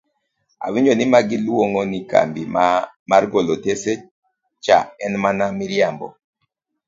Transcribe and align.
Awinjo 0.65 0.93
ni 0.95 1.05
magi 1.13 1.37
luong'o 1.45 1.81
ni 1.91 1.99
kambi 2.11 2.41
mar 3.09 3.23
golo 3.31 3.51
otese 3.57 3.91
cha 4.63 4.77
en 5.05 5.13
mana 5.23 5.45
miriambo! 5.57 6.07